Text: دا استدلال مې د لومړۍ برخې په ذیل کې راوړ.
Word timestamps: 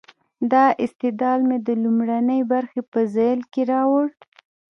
دا 0.51 0.65
استدلال 0.85 1.39
مې 1.49 1.57
د 1.67 1.69
لومړۍ 1.83 2.41
برخې 2.53 2.81
په 2.91 2.99
ذیل 3.13 3.39
کې 3.51 3.61
راوړ. 3.71 4.05